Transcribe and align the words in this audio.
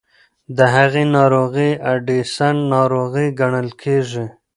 د 0.57 0.59
هغې 0.75 1.03
ناروغۍ 1.15 1.71
اډیسن 1.93 2.55
ناروغي 2.73 3.27
ګڼل 3.39 3.69
کېږي. 3.81 4.25